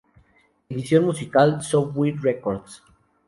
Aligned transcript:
Edición 0.67 1.05
musical 1.05 1.61
Subway 1.61 2.13
Records. 2.13 2.81